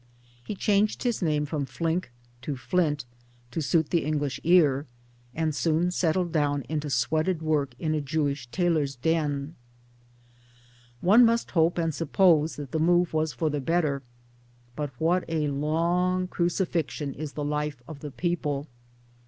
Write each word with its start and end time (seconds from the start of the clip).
He 0.43 0.55
changed 0.55 1.03
his 1.03 1.21
name 1.21 1.45
from 1.45 1.67
Flynck 1.67 2.09
to 2.41 2.57
Flint, 2.57 3.05
to 3.51 3.61
suit 3.61 3.91
the 3.91 4.03
English 4.03 4.39
ear, 4.43 4.87
and 5.35 5.53
soon 5.53 5.91
settled 5.91 6.31
down, 6.31 6.63
into 6.67 6.89
sweated 6.89 7.43
work 7.43 7.75
in 7.77 7.93
a 7.93 8.01
Jewish 8.01 8.47
tailors' 8.47 8.95
den. 8.95 9.53
MILLTHORPI 11.03 11.13
AN 11.13 11.13
A 11.13 11.13
i 11.13 11.15
79 11.17 11.19
One 11.19 11.25
must 11.27 11.51
hope 11.51 11.77
and 11.77 11.93
suppose 11.93 12.55
that 12.55 12.71
the 12.71 12.79
move 12.79 13.13
was 13.13 13.31
for 13.31 13.51
the 13.51 13.61
better; 13.61 14.01
but 14.75 14.89
what 14.99 15.23
a 15.27 15.49
long 15.49 16.27
crucifixion 16.27 17.13
is 17.13 17.33
the 17.33 17.45
life 17.45 17.83
of 17.87 17.99
the 17.99 18.09
people 18.09 18.65